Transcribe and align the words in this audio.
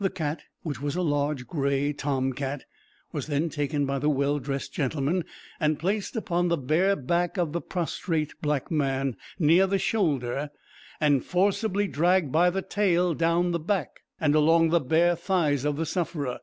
The 0.00 0.10
cat, 0.10 0.42
which 0.64 0.80
was 0.82 0.96
a 0.96 1.00
large 1.00 1.46
gray 1.46 1.92
tom 1.92 2.32
cat, 2.32 2.64
was 3.12 3.28
then 3.28 3.48
taken 3.48 3.86
by 3.86 4.00
the 4.00 4.08
well 4.10 4.40
dressed 4.40 4.72
gentleman, 4.72 5.22
and 5.60 5.78
placed 5.78 6.16
upon 6.16 6.48
the 6.48 6.56
bare 6.56 6.96
back 6.96 7.36
of 7.36 7.52
the 7.52 7.60
prostrate 7.60 8.32
black 8.42 8.72
man, 8.72 9.16
near 9.38 9.68
the 9.68 9.78
shoulder, 9.78 10.50
and 11.00 11.24
forcibly 11.24 11.86
dragged 11.86 12.32
by 12.32 12.50
the 12.50 12.62
tail 12.62 13.14
down 13.14 13.52
the 13.52 13.60
back, 13.60 14.00
and 14.20 14.34
along 14.34 14.70
the 14.70 14.80
bare 14.80 15.14
thighs 15.14 15.64
of 15.64 15.76
the 15.76 15.86
sufferer. 15.86 16.40